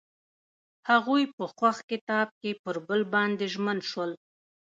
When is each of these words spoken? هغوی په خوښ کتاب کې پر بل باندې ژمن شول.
هغوی 0.89 1.23
په 1.35 1.43
خوښ 1.55 1.77
کتاب 1.91 2.27
کې 2.41 2.51
پر 2.63 2.75
بل 2.87 3.01
باندې 3.13 3.45
ژمن 3.53 3.77
شول. 3.89 4.11